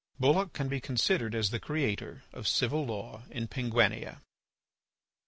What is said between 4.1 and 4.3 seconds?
IV.